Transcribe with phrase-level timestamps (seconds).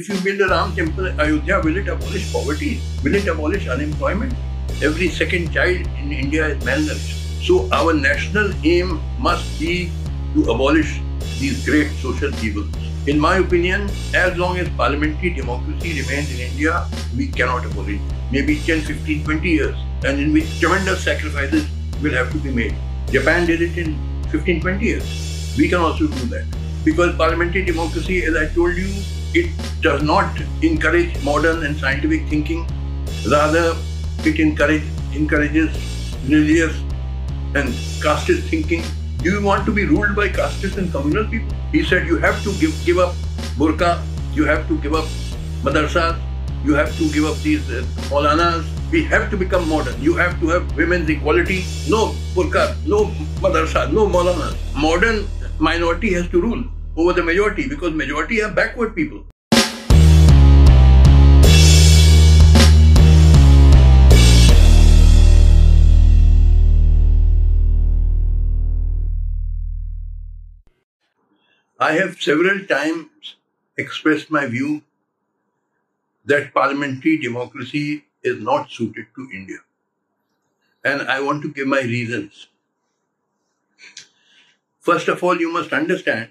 [0.00, 2.80] if you build a Ram temple Ayodhya, will it abolish poverty?
[3.04, 4.32] Will it abolish unemployment?
[4.82, 7.18] Every second child in India is malnourished.
[7.46, 9.92] So our national aim must be
[10.34, 11.00] to abolish
[11.38, 12.74] these great social evils.
[13.06, 18.16] In my opinion, as long as parliamentary democracy remains in India, we cannot abolish it.
[18.32, 21.68] Maybe 10, 15, 20 years, and in which tremendous sacrifices
[22.02, 22.74] will have to be made.
[23.10, 23.98] Japan did it in
[24.30, 25.54] 15, 20 years.
[25.58, 26.46] We can also do that.
[26.84, 28.88] Because parliamentary democracy, as I told you,
[29.34, 29.50] it
[29.80, 32.66] does not encourage modern and scientific thinking.
[33.30, 33.76] Rather,
[34.24, 34.82] it encourage,
[35.14, 35.70] encourages
[36.26, 36.76] religious
[37.54, 37.68] and
[38.02, 38.82] casteist thinking.
[39.18, 41.54] Do you want to be ruled by casteist and communal people?
[41.72, 43.14] He said you have to give, give up
[43.56, 44.02] burqa,
[44.34, 45.04] you have to give up
[45.62, 46.20] madrasas,
[46.64, 48.64] you have to give up these uh, maulanas.
[48.90, 50.02] We have to become modern.
[50.02, 51.64] You have to have women's equality.
[51.88, 53.06] No burqa, no
[53.40, 54.56] madrasa, no maulana.
[54.74, 55.28] Modern
[55.60, 56.64] minority has to rule
[57.00, 59.24] over the majority because majority are backward people.
[71.82, 73.36] I have several times
[73.78, 74.82] expressed my view
[76.26, 79.60] that parliamentary democracy is not suited to India.
[80.84, 82.48] And I want to give my reasons.
[84.80, 86.28] First of all, you must understand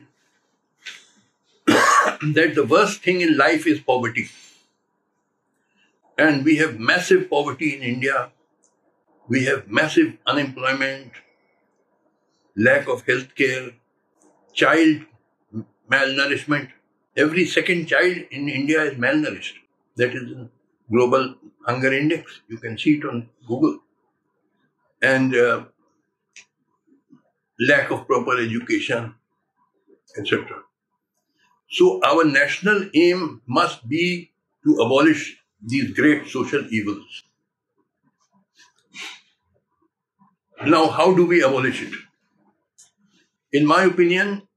[2.21, 4.29] that the worst thing in life is poverty.
[6.17, 8.31] And we have massive poverty in India.
[9.27, 11.11] We have massive unemployment,
[12.57, 13.71] lack of health care,
[14.53, 15.05] child
[15.89, 16.69] malnourishment.
[17.15, 19.55] Every second child in India is malnourished.
[19.95, 20.49] That is the
[20.91, 22.41] global hunger index.
[22.49, 23.79] You can see it on Google.
[25.01, 25.65] And uh,
[27.59, 29.15] lack of proper education,
[30.17, 30.63] etc.
[31.71, 34.31] So our national aim must be
[34.63, 37.23] to abolish these great social evils.
[40.65, 41.93] Now, how do we abolish it?
[43.53, 44.47] In my opinion,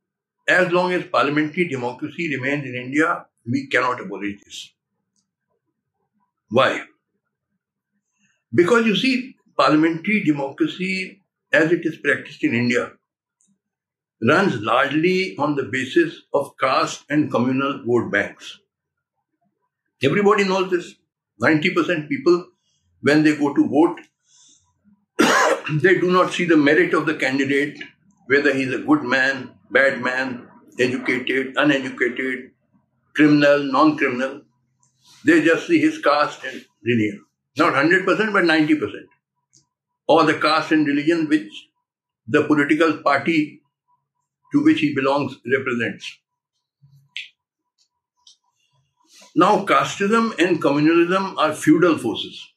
[0.49, 4.73] as long as parliamentary democracy remains in India, we cannot abolish this.
[6.49, 6.83] Why?
[8.55, 11.23] Because you see, parliamentary democracy
[11.53, 12.93] as it is practiced in India
[14.27, 18.59] runs largely on the basis of caste and communal vote banks.
[20.03, 20.95] Everybody knows this.
[21.43, 22.47] 90% people,
[23.01, 24.01] when they go to vote,
[25.83, 27.83] they do not see the merit of the candidate,
[28.27, 32.51] whether he's a good man, bad man, educated, uneducated,
[33.15, 34.43] criminal, non criminal.
[35.25, 37.25] They just see his caste and religion.
[37.57, 38.91] Not 100%, but 90%.
[40.07, 41.51] Or the caste and religion which
[42.27, 43.62] the political party
[44.53, 46.19] to which he belongs represents.
[49.35, 52.49] Now, casteism and communalism are feudal forces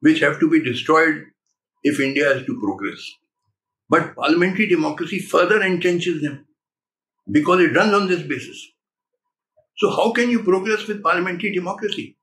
[0.00, 1.24] which have to be destroyed
[1.82, 3.00] if India is to progress.
[3.88, 6.46] But parliamentary democracy further entrenches them
[7.30, 8.68] because it runs on this basis.
[9.76, 12.16] So, how can you progress with parliamentary democracy?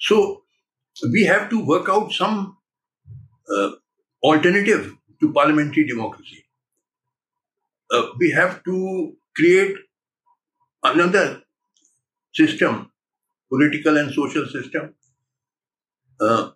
[0.00, 0.42] So,
[1.12, 2.56] we have to work out some
[3.54, 3.70] uh,
[4.22, 6.44] alternative to parliamentary democracy.
[7.90, 9.76] Uh, we have to create
[10.84, 11.42] another
[12.32, 12.90] system,
[13.50, 14.94] political and social system,
[16.20, 16.50] uh,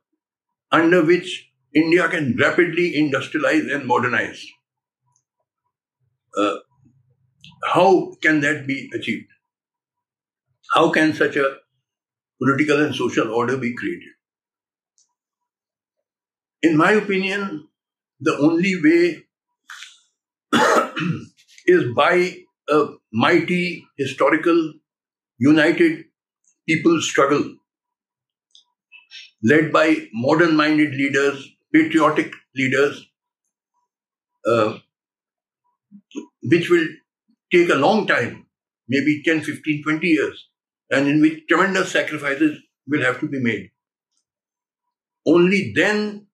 [0.71, 4.45] under which India can rapidly industrialize and modernize.
[6.37, 6.57] Uh,
[7.75, 9.29] how can that be achieved?
[10.75, 11.57] How can such a
[12.43, 14.13] political and social order be created?
[16.63, 17.69] In my opinion,
[18.23, 19.25] the only way
[21.67, 22.37] is by
[22.69, 24.75] a mighty, historical,
[25.39, 26.05] united
[26.69, 27.45] people struggle
[29.43, 33.05] led by modern minded leaders, patriotic leaders,
[34.47, 34.79] uh,
[36.43, 36.87] which will
[37.53, 38.47] take a long time,
[38.89, 40.49] maybe 10, 15, 20 years,
[40.91, 43.71] and in which tremendous sacrifices will have to be made.
[45.27, 46.27] Only then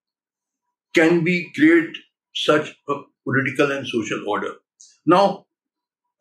[0.98, 1.96] can we create
[2.34, 2.94] such a
[3.28, 4.52] political and social order.
[5.06, 5.46] Now,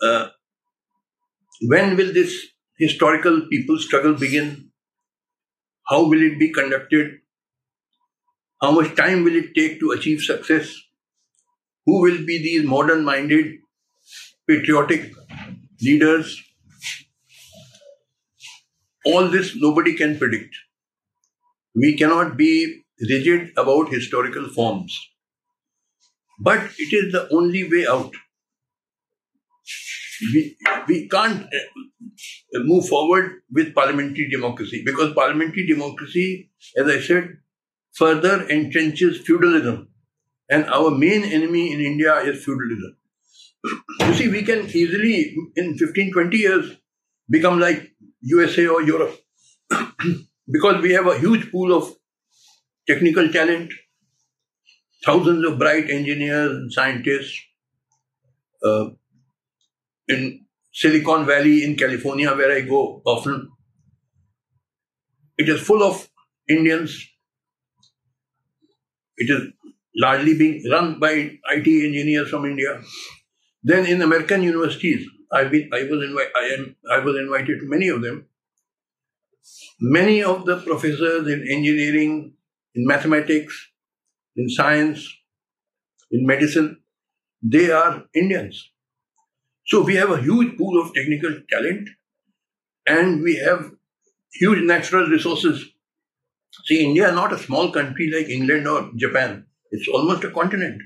[0.01, 0.27] uh,
[1.62, 2.33] when will this
[2.77, 4.71] historical people struggle begin?
[5.88, 7.12] How will it be conducted?
[8.62, 10.74] How much time will it take to achieve success?
[11.85, 13.53] Who will be these modern minded,
[14.47, 15.13] patriotic
[15.81, 16.41] leaders?
[19.06, 20.53] All this nobody can predict.
[21.75, 24.98] We cannot be rigid about historical forms.
[26.40, 28.14] But it is the only way out.
[30.34, 30.58] We,
[30.88, 37.38] we can't uh, move forward with parliamentary democracy because parliamentary democracy, as I said,
[37.94, 39.90] further entrenches feudalism.
[40.50, 42.96] And our main enemy in India is feudalism.
[44.00, 46.78] You see, we can easily, in 15, 20 years,
[47.30, 47.92] become like
[48.22, 49.20] USA or Europe
[50.52, 51.94] because we have a huge pool of
[52.88, 53.72] technical talent,
[55.06, 57.39] thousands of bright engineers and scientists.
[58.63, 58.89] Uh,
[60.07, 63.50] in Silicon Valley in California, where I go often,
[65.38, 66.07] it is full of
[66.48, 67.07] Indians.
[69.18, 69.51] It is
[69.95, 72.81] largely being run by IT engineers from India.
[73.63, 77.68] Then in American universities, I've been, I was invited, I am, I was invited to
[77.68, 78.28] many of them.
[79.80, 82.34] Many of the professors in engineering,
[82.77, 83.71] in mathematics,
[84.38, 85.12] in science,
[86.12, 86.77] in medicine,
[87.41, 88.71] they are Indians.
[89.65, 91.89] So we have a huge pool of technical talent
[92.85, 93.71] and we have
[94.33, 95.65] huge natural resources.
[96.65, 99.45] See, India is not a small country like England or Japan.
[99.71, 100.81] It's almost a continent.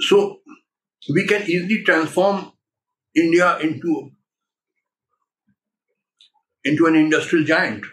[0.00, 0.40] So
[1.12, 2.52] we can easily transform
[3.14, 4.10] India into,
[6.64, 7.84] into an industrial giant,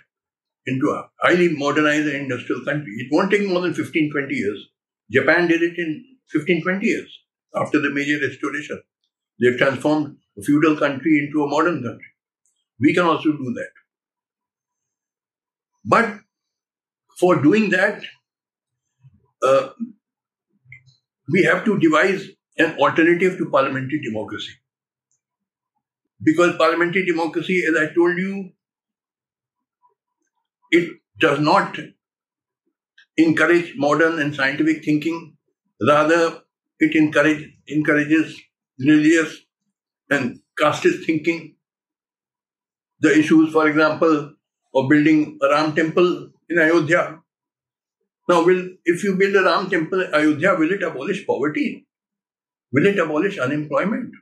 [0.65, 2.93] into a highly modernized industrial country.
[2.99, 4.69] It won't take more than 15, 20 years.
[5.11, 7.19] Japan did it in 15, 20 years
[7.55, 8.81] after the Meiji restoration.
[9.39, 12.07] They transformed a feudal country into a modern country.
[12.79, 13.69] We can also do that.
[15.85, 16.19] But
[17.19, 18.01] for doing that,
[19.45, 19.69] uh,
[21.29, 22.27] we have to devise
[22.57, 24.53] an alternative to parliamentary democracy.
[26.21, 28.51] Because parliamentary democracy, as I told you,
[30.73, 30.89] it
[31.19, 31.77] does not
[33.17, 35.37] encourage modern and scientific thinking.
[35.87, 36.41] Rather,
[36.79, 38.39] it encourage, encourages
[38.79, 39.37] religious
[40.09, 41.55] and casteist thinking.
[43.01, 44.33] The issues, for example,
[44.75, 47.19] of building a Ram temple in Ayodhya.
[48.29, 51.85] Now, will if you build a Ram temple in Ayodhya, will it abolish poverty?
[52.71, 54.13] Will it abolish unemployment?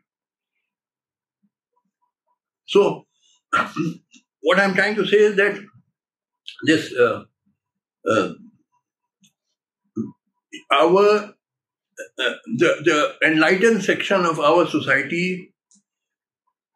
[2.65, 3.05] So,
[4.41, 5.59] what I'm trying to say is that
[6.65, 7.23] this uh,
[8.09, 8.33] uh,
[10.71, 11.33] our
[12.19, 15.53] uh, the, the enlightened section of our society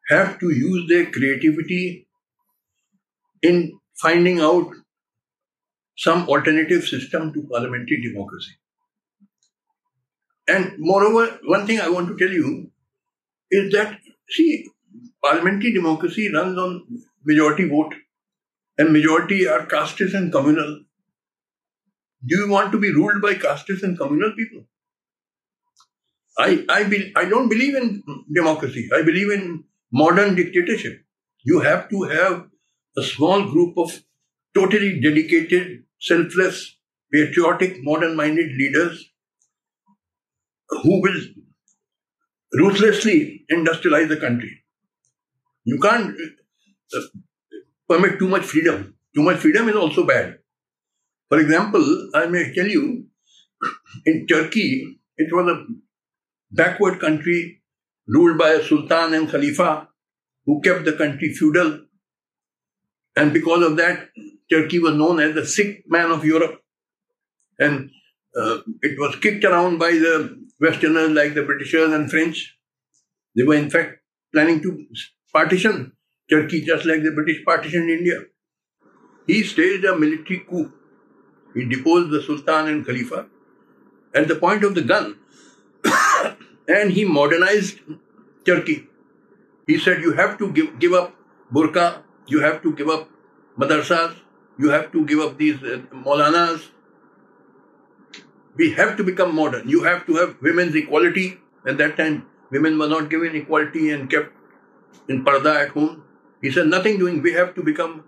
[0.08, 2.06] have to use their creativity
[3.42, 4.70] in finding out
[5.96, 8.52] some alternative system to parliamentary democracy.
[10.46, 12.70] And moreover, one thing I want to tell you
[13.50, 13.98] is that,
[14.28, 14.66] see,
[15.24, 16.86] parliamentary democracy runs on
[17.24, 17.94] majority vote,
[18.78, 20.80] and majority are casteist and communal.
[22.26, 24.64] Do you want to be ruled by casteist and communal people?
[26.38, 28.02] I, I, be, I don't believe in
[28.34, 28.88] democracy.
[28.94, 31.00] I believe in modern dictatorship.
[31.44, 32.46] You have to have
[32.98, 34.02] a small group of
[34.54, 36.76] totally dedicated, selfless,
[37.12, 39.10] patriotic, modern minded leaders
[40.68, 41.20] who will
[42.54, 44.62] ruthlessly industrialize the country.
[45.64, 46.16] You can't
[47.88, 48.94] permit too much freedom.
[49.14, 50.38] Too much freedom is also bad.
[51.28, 53.06] For example, I may tell you,
[54.04, 55.64] in Turkey, it was a
[56.50, 57.62] backward country
[58.06, 59.88] ruled by a sultan and khalifa
[60.44, 61.80] who kept the country feudal.
[63.16, 64.10] And because of that,
[64.50, 66.60] Turkey was known as the sick man of Europe.
[67.58, 67.90] And
[68.38, 72.56] uh, it was kicked around by the Westerners like the Britishers and French.
[73.34, 73.98] They were in fact
[74.32, 74.86] planning to
[75.32, 75.95] partition
[76.30, 78.22] Turkey just like the British partitioned India.
[79.26, 80.72] He staged a military coup.
[81.54, 83.26] He deposed the Sultan and Khalifa
[84.14, 85.16] at the point of the gun
[86.68, 87.80] and he modernized
[88.44, 88.86] Turkey.
[89.66, 91.14] He said, You have to give, give up
[91.52, 93.08] burqa, you have to give up
[93.58, 94.14] madrasas,
[94.58, 96.58] you have to give up these uh.
[98.56, 99.68] We have to become modern.
[99.68, 101.38] You have to have women's equality.
[101.66, 104.32] At that time, women were not given equality and kept
[105.08, 106.04] in parda at home.
[106.40, 107.22] He said, Nothing doing.
[107.22, 108.04] We have to become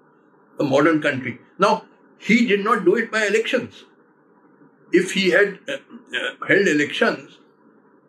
[0.58, 1.38] a modern country.
[1.58, 1.84] Now,
[2.18, 3.84] he did not do it by elections.
[4.92, 7.38] If he had uh, uh, held elections,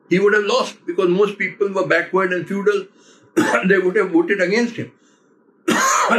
[0.09, 2.87] he would have lost because most people were backward and feudal.
[3.67, 4.91] they would have voted against him.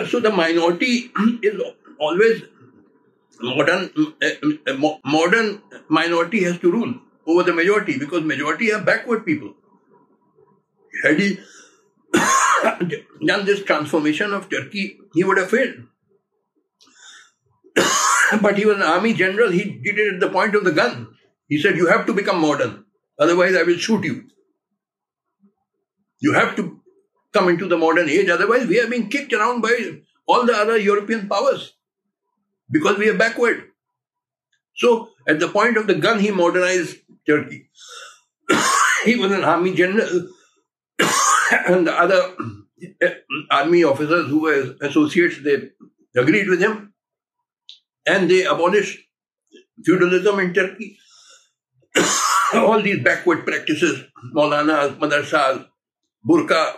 [0.09, 1.11] so the minority
[1.43, 1.61] is
[1.99, 2.43] always
[3.41, 3.91] modern.
[5.05, 6.95] Modern minority has to rule
[7.27, 9.55] over the majority because majority are backward people.
[11.03, 11.39] Had he
[13.27, 15.75] done this transformation of Turkey, he would have failed.
[18.43, 19.51] but he was an army general.
[19.51, 21.09] He did it at the point of the gun.
[21.49, 22.85] He said, "You have to become modern."
[23.19, 24.25] Otherwise, I will shoot you.
[26.21, 26.81] You have to
[27.33, 28.29] come into the modern age.
[28.29, 29.75] Otherwise, we are being kicked around by
[30.27, 31.75] all the other European powers
[32.71, 33.65] because we are backward.
[34.77, 37.69] So, at the point of the gun, he modernized Turkey.
[39.05, 40.29] he was an army general,
[41.51, 42.35] and the other
[43.01, 43.15] eh,
[43.51, 45.71] army officers who were associates, they
[46.17, 46.93] agreed with him,
[48.07, 48.99] and they abolished
[49.85, 50.99] feudalism in Turkey.
[52.55, 54.05] all these backward practices,
[54.35, 55.67] Maulanas, madrasas,
[56.29, 56.75] burqa.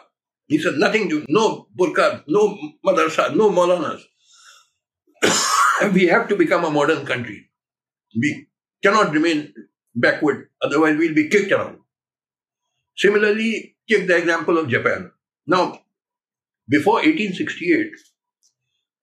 [0.46, 4.02] He said nothing to no burqa, no madrasa, no Maulanas.
[5.94, 7.48] we have to become a modern country.
[8.14, 8.48] We
[8.82, 9.52] cannot remain
[9.94, 11.78] backward, otherwise we'll be kicked around.
[12.96, 15.10] Similarly, take the example of Japan.
[15.46, 15.80] Now,
[16.68, 17.90] before 1868,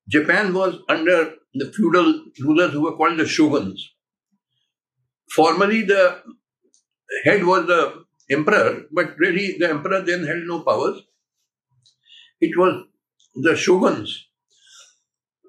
[0.07, 3.93] Japan was under the feudal rulers who were called the shoguns.
[5.35, 6.21] Formerly, the
[7.25, 11.01] head was the emperor, but really the emperor then held no powers.
[12.41, 12.85] It was
[13.35, 14.29] the shoguns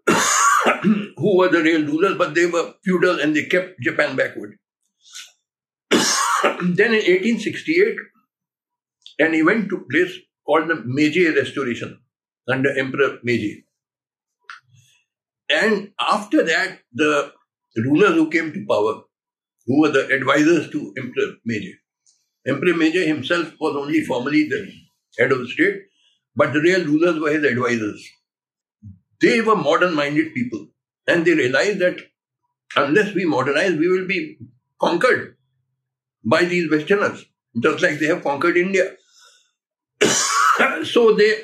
[0.82, 4.58] who were the real rulers, but they were feudal and they kept Japan backward.
[5.90, 7.96] then in 1868,
[9.20, 10.14] an event took place
[10.46, 11.98] called the Meiji Restoration
[12.48, 13.64] under Emperor Meiji.
[15.50, 17.32] And after that, the
[17.76, 19.02] rulers who came to power,
[19.66, 21.74] who were the advisors to Emperor Meiji,
[22.46, 24.72] Emperor Meiji himself was only formally the
[25.18, 25.82] head of the state,
[26.36, 28.08] but the real rulers were his advisors.
[29.20, 30.68] They were modern minded people
[31.06, 31.98] and they realized that
[32.76, 34.38] unless we modernize, we will be
[34.80, 35.36] conquered
[36.24, 37.26] by these Westerners,
[37.60, 38.96] just like they have conquered India.
[40.84, 41.42] so they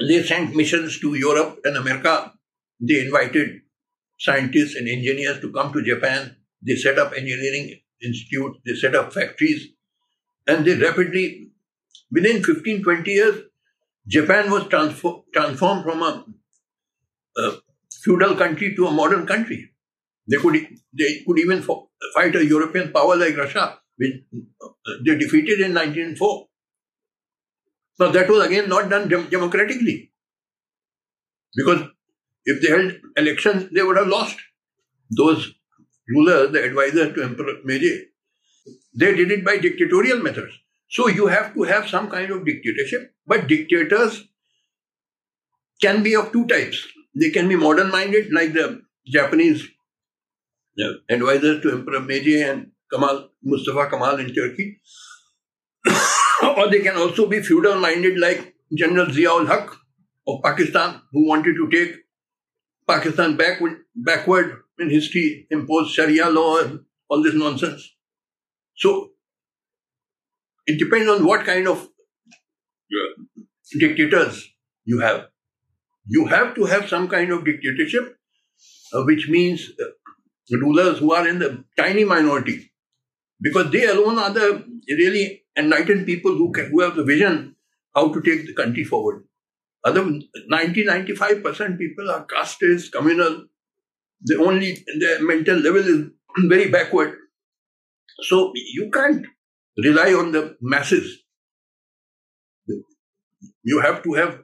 [0.00, 2.32] they sent missions to Europe and America.
[2.80, 3.62] They invited
[4.18, 6.36] scientists and engineers to come to Japan.
[6.62, 8.58] They set up engineering institutes.
[8.64, 9.68] They set up factories,
[10.46, 11.50] and they rapidly,
[12.10, 13.42] within 15, 20 years,
[14.06, 16.24] Japan was transform, transformed from a,
[17.38, 17.52] a,
[18.02, 19.70] feudal country to a modern country.
[20.28, 20.54] They could
[20.92, 24.12] they could even fight a European power like Russia, which
[24.62, 24.68] uh,
[25.04, 26.46] they defeated in 1904.
[27.98, 30.12] Now that was again not done dem- democratically,
[31.54, 31.88] because
[32.44, 34.36] if they held elections, they would have lost.
[35.10, 35.54] Those
[36.08, 38.06] rulers, the advisors to Emperor Meiji,
[38.94, 40.52] they did it by dictatorial methods.
[40.88, 44.24] So you have to have some kind of dictatorship, but dictators
[45.80, 46.86] can be of two types.
[47.14, 49.66] They can be modern minded, like the Japanese
[51.08, 54.80] advisors to Emperor Meiji and Kamal Mustafa Kamal in Turkey.
[56.56, 59.70] or they can also be feudal minded, like General Ziaul Haq
[60.26, 61.96] of Pakistan, who wanted to take
[62.86, 67.90] Pakistan backward, backward in history, impose Sharia law and all this nonsense.
[68.76, 69.10] So
[70.66, 71.88] it depends on what kind of
[73.78, 74.48] dictators
[74.84, 75.28] you have.
[76.06, 78.16] You have to have some kind of dictatorship,
[78.92, 82.70] uh, which means uh, rulers who are in the tiny minority,
[83.40, 87.56] because they alone are the really enlightened people who, can, who have the vision
[87.94, 89.24] how to take the country forward.
[89.84, 90.04] Other
[90.48, 93.46] 90 95% people are castes, communal.
[94.22, 96.06] The only their mental level is
[96.48, 97.14] very backward.
[98.22, 99.24] So you can't
[99.82, 101.22] rely on the masses.
[103.62, 104.40] You have to have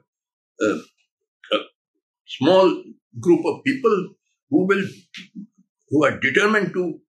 [0.61, 1.57] a, a
[2.27, 2.83] small
[3.19, 4.09] group of people
[4.49, 4.85] who will
[5.89, 6.99] who are determined to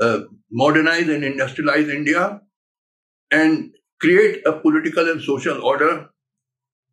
[0.00, 2.40] uh, modernize and industrialize India
[3.32, 6.10] and create a political and social order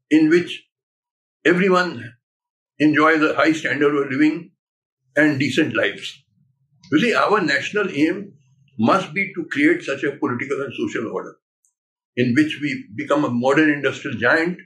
[0.10, 0.63] in which
[1.46, 2.13] everyone
[2.79, 4.51] enjoys a high standard of living
[5.15, 6.24] and decent lives.
[6.91, 8.34] You see, our national aim
[8.79, 11.36] must be to create such a political and social order
[12.15, 14.58] in which we become a modern industrial giant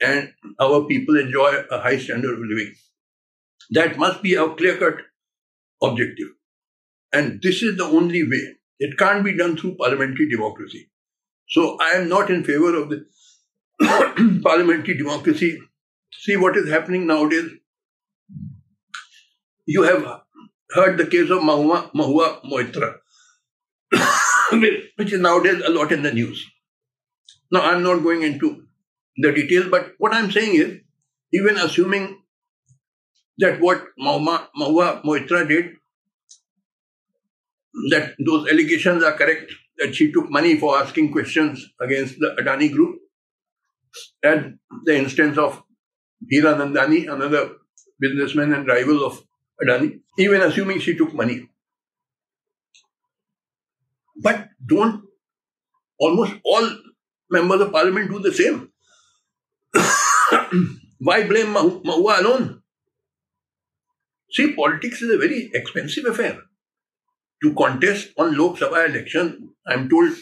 [0.00, 2.74] and our people enjoy a high standard of living.
[3.70, 4.94] That must be our clear cut
[5.82, 6.28] objective.
[7.12, 8.57] And this is the only way.
[8.78, 10.90] It can't be done through parliamentary democracy.
[11.48, 13.06] So I am not in favor of the
[14.42, 15.58] parliamentary democracy.
[16.12, 17.50] See what is happening nowadays.
[19.66, 20.22] You have
[20.70, 22.96] heard the case of Mahua, Mahua Moitra.
[24.96, 26.46] which is nowadays a lot in the news.
[27.50, 28.64] Now, I'm not going into
[29.16, 30.80] the details, but what I'm saying is,
[31.32, 32.22] even assuming
[33.38, 35.76] that what Mahua, Mahua Moitra did,
[37.90, 42.72] that those allegations are correct, that she took money for asking questions against the Adani
[42.72, 42.98] group,
[44.22, 45.62] and the instance of
[46.32, 47.50] Hiranandani, another
[48.00, 49.22] businessman and rival of
[49.62, 51.48] Adani, even assuming she took money.
[54.16, 55.04] But don't
[55.98, 56.68] almost all
[57.30, 58.70] members of parliament do the same?
[60.98, 62.62] Why blame Mahua alone?
[64.30, 66.38] See, politics is a very expensive affair.
[67.42, 70.12] To contest on Lok Sabha election, I'm told,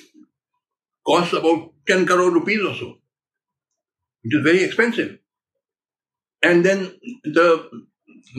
[1.07, 2.99] costs about 10 crore rupees or so.
[4.25, 5.19] It is very expensive.
[6.43, 6.93] And then
[7.25, 7.71] the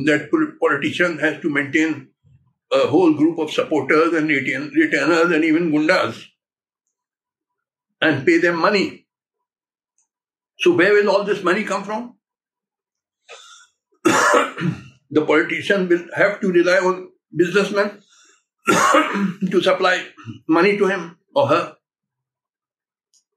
[0.06, 0.30] that
[0.60, 2.10] politician has to maintain
[2.72, 6.26] a whole group of supporters and retain, retainers and even gundas
[8.02, 9.08] and pay them money.
[10.60, 12.16] So where will all this money come from?
[14.06, 18.02] the politician will have to rely on businessmen
[19.52, 20.06] to supply
[20.48, 21.76] money to him or her.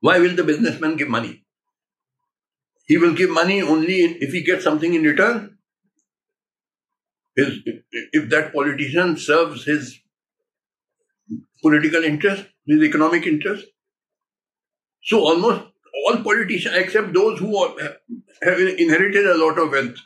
[0.00, 1.44] Why will the businessman give money?
[2.86, 5.58] He will give money only if he gets something in return.
[7.36, 10.00] If that politician serves his
[11.62, 13.66] political interest, his economic interest.
[15.02, 15.62] So almost
[16.06, 17.64] all politicians, except those who
[18.42, 19.96] have inherited a lot of wealth,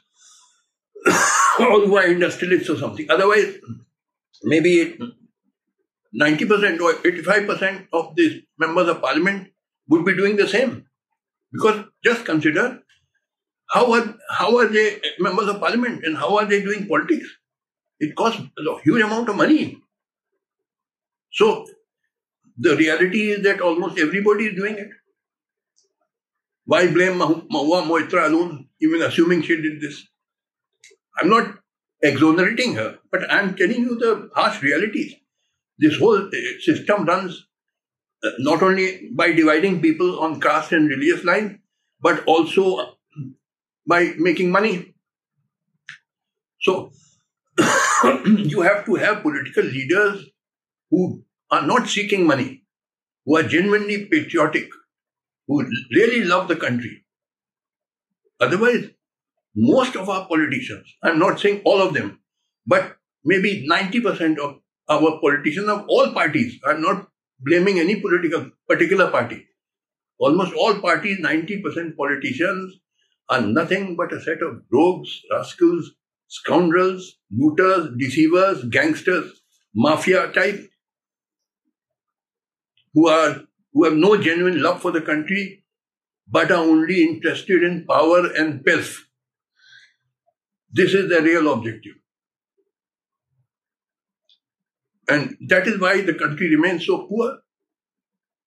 [1.60, 3.06] or who are industrialists or something.
[3.10, 3.56] Otherwise,
[4.42, 4.98] maybe
[6.20, 9.48] 90% or 85% of the members of parliament
[9.88, 10.86] would be doing the same.
[11.52, 12.80] Because just consider
[13.70, 17.28] how are, how are they members of parliament and how are they doing politics?
[17.98, 19.80] It costs a huge amount of money.
[21.32, 21.66] So
[22.56, 24.88] the reality is that almost everybody is doing it.
[26.66, 30.06] Why blame Mahua Moitra alone, even assuming she did this?
[31.18, 31.58] I'm not
[32.04, 35.14] exonerating her, but I'm telling you the harsh realities.
[35.78, 37.46] This whole uh, system runs
[38.22, 41.58] uh, not only by dividing people on caste and religious lines,
[42.00, 42.96] but also
[43.86, 44.94] by making money.
[46.60, 46.92] So,
[48.26, 50.26] you have to have political leaders
[50.90, 52.64] who are not seeking money,
[53.24, 54.68] who are genuinely patriotic,
[55.48, 57.04] who really love the country.
[58.40, 58.90] Otherwise,
[59.54, 62.20] most of our politicians, I'm not saying all of them,
[62.66, 64.56] but maybe 90% of
[64.88, 67.08] our politicians of all parties, I'm not
[67.40, 69.46] blaming any political particular party.
[70.18, 72.78] Almost all parties, 90% politicians
[73.28, 75.92] are nothing but a set of rogues, rascals,
[76.28, 79.42] scoundrels, looters, deceivers, gangsters,
[79.74, 80.68] mafia type,
[82.92, 85.64] who are who have no genuine love for the country,
[86.28, 89.03] but are only interested in power and pelf.
[90.74, 91.94] This is the real objective.
[95.08, 97.38] And that is why the country remains so poor.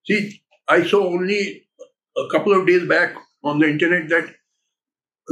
[0.05, 1.67] See, I saw only
[2.17, 4.35] a couple of days back on the internet that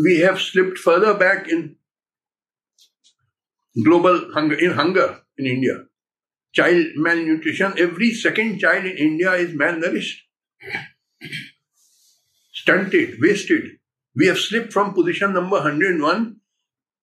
[0.01, 1.75] we have slipped further back in
[3.83, 5.85] global hunger, in hunger in India.
[6.53, 10.19] Child malnutrition, every second child in India is malnourished,
[12.53, 13.63] stunted, wasted.
[14.15, 16.37] We have slipped from position number 101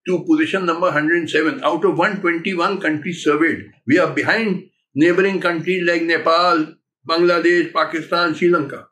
[0.06, 3.70] to position number 107 out of 121 countries surveyed.
[3.86, 6.74] We are behind neighboring countries like Nepal,
[7.08, 8.88] Bangladesh, Pakistan, Sri Lanka.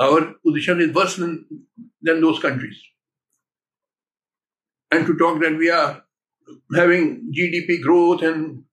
[0.00, 1.46] Our position is worse than,
[2.02, 2.80] than those countries.
[4.90, 6.04] And to talk that we are
[6.74, 8.64] having GDP growth and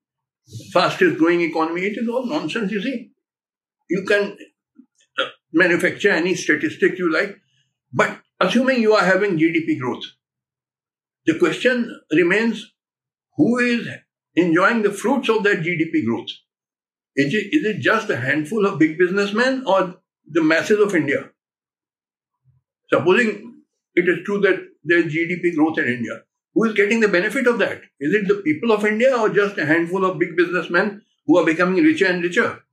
[0.72, 3.12] fastest growing economy, it is all nonsense, you see.
[3.90, 4.38] You can
[5.20, 7.40] uh, manufacture any statistic you like,
[7.92, 10.04] but assuming you are having GDP growth,
[11.26, 12.72] the question remains
[13.38, 13.88] who is
[14.36, 16.30] enjoying the fruits of that GDP growth?
[17.16, 19.96] Is it, just a handful of big businessmen or
[20.30, 21.30] the masses of India?
[22.92, 23.62] Supposing
[23.96, 26.22] it is true that there is GDP growth in India,
[26.54, 27.82] who is getting the benefit of that?
[28.00, 31.46] Is it the people of India or just a handful of big businessmen who are
[31.46, 32.64] becoming richer and richer?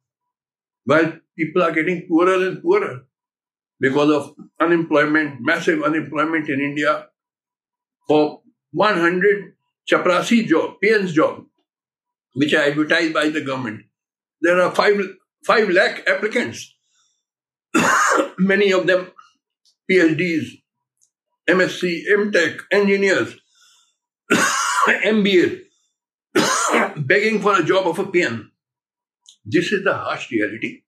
[0.85, 3.03] While people are getting poorer and poorer
[3.81, 7.09] because of unemployment, massive unemployment in India,
[8.09, 8.41] for
[8.73, 9.55] 100
[9.91, 11.45] chaprasi job, peon's job,
[12.35, 13.83] which are advertised by the government.
[14.41, 15.01] There are 5,
[15.47, 16.75] 5 lakh applicants.
[18.39, 19.11] Many of them
[19.91, 20.49] PhDs,
[21.49, 23.35] MSc, MTech, engineers,
[24.87, 25.61] MBA,
[27.07, 28.51] begging for a job of a peon.
[29.45, 30.83] This is the harsh reality.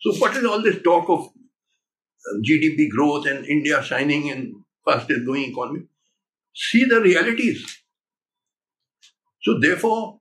[0.00, 5.26] So, what is all this talk of uh, GDP growth and India shining in fastest
[5.26, 5.82] growing economy?
[6.54, 7.82] See the realities.
[9.42, 10.20] So, therefore,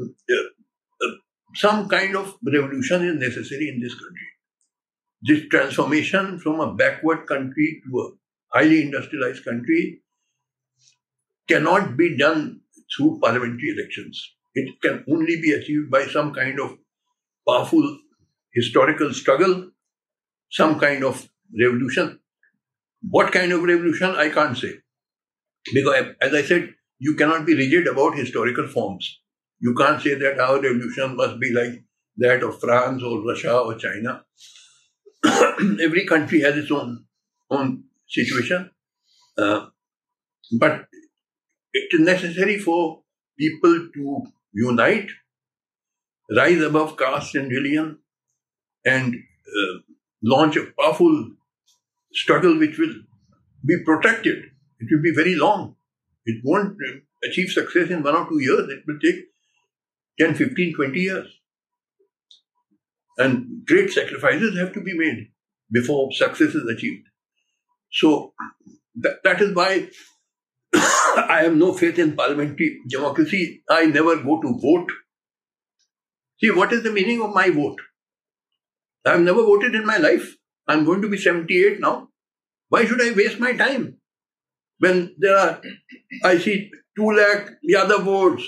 [0.00, 1.12] uh, uh,
[1.54, 4.28] some kind of revolution is necessary in this country.
[5.22, 10.02] This transformation from a backward country to a highly industrialized country
[11.48, 12.60] cannot be done
[12.96, 14.34] through parliamentary elections.
[14.54, 16.76] It can only be achieved by some kind of
[17.48, 17.98] powerful
[18.52, 19.70] historical struggle,
[20.50, 21.28] some kind of
[21.60, 22.20] revolution
[23.10, 24.80] What kind of revolution, I can't say.
[25.72, 29.20] Because, as I said, you cannot be rigid about historical forms.
[29.60, 31.82] You can't say that our revolution must be like
[32.18, 34.24] that of France or Russia or China.
[35.82, 37.04] Every country has its own
[37.50, 38.70] own situation,
[39.38, 39.66] uh,
[40.58, 40.86] but
[41.72, 43.02] it is necessary for
[43.38, 44.22] people to
[44.52, 45.08] unite,
[46.36, 47.98] rise above caste and religion,
[48.84, 49.78] and uh,
[50.22, 51.30] launch a powerful
[52.12, 52.94] struggle which will
[53.66, 54.44] be protected.
[54.80, 55.76] It will be very long.
[56.26, 58.68] It won't uh, achieve success in one or two years.
[58.70, 59.24] It will take
[60.18, 61.28] 10, 15, 20 years.
[63.18, 65.28] And great sacrifices have to be made
[65.70, 67.06] before success is achieved.
[67.92, 68.34] So
[68.96, 69.88] that, that is why
[70.74, 73.62] I have no faith in parliamentary democracy.
[73.70, 74.90] I never go to vote.
[76.40, 77.78] See, what is the meaning of my vote?
[79.06, 80.36] I have never voted in my life.
[80.66, 82.08] I'm going to be 78 now.
[82.68, 83.98] Why should I waste my time?
[84.84, 85.62] When there are,
[86.24, 88.44] I see 2 lakh Yadav votes,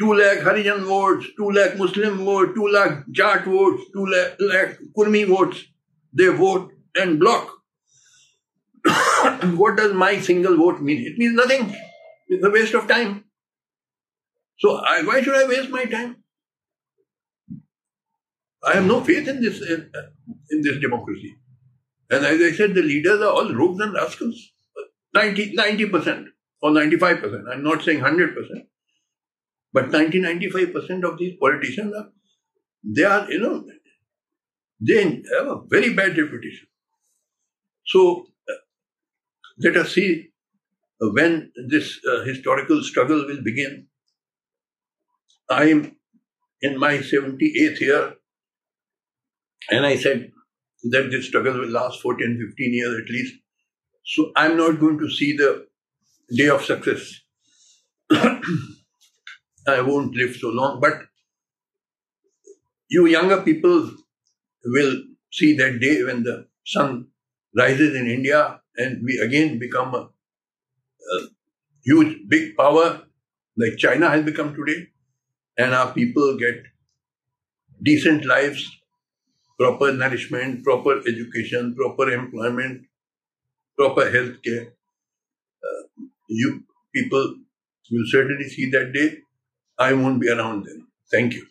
[0.00, 4.78] 2 lakh Harijan votes, 2 lakh Muslim votes, 2 lakh Jat votes, 2 lakh, lakh
[4.96, 5.64] Kurmi votes.
[6.12, 7.50] They vote and block.
[9.62, 11.04] what does my single vote mean?
[11.06, 11.74] It means nothing.
[12.28, 13.24] It's a waste of time.
[14.58, 16.16] So I, why should I waste my time?
[18.64, 19.90] I have no faith in this in,
[20.50, 21.34] in this democracy.
[22.10, 24.52] And as I said, the leaders are all rogues and rascals.
[25.24, 26.28] 90 percent
[26.62, 27.44] or ninety five percent.
[27.50, 28.66] I'm not saying hundred percent,
[29.72, 32.08] but 90 95 percent of these politicians are
[32.84, 33.64] they are you know
[34.80, 36.68] they have a very bad reputation.
[37.86, 38.26] So
[39.58, 40.28] let us see
[41.00, 43.86] when this uh, historical struggle will begin.
[45.50, 45.96] I am
[46.60, 48.14] in my 78th year,
[49.70, 50.30] and I said
[50.84, 53.34] that this struggle will last for 10, 15 years at least.
[54.08, 55.66] So I'm not going to see the
[56.34, 57.20] day of success.
[58.10, 60.94] I won't live so long, but
[62.88, 63.90] you younger people
[64.64, 64.94] will
[65.30, 67.08] see that day when the sun
[67.54, 71.18] rises in India and we again become a, a
[71.84, 73.02] huge, big power
[73.58, 74.86] like China has become today,
[75.58, 76.62] and our people get
[77.82, 78.64] decent lives,
[79.58, 82.87] proper nourishment, proper education, proper employment,
[83.78, 84.66] proper health care.
[85.68, 85.82] Uh,
[86.28, 86.64] you
[86.94, 87.36] people
[87.92, 89.18] will certainly see that day.
[89.78, 90.86] I won't be around then.
[91.10, 91.46] Thank you.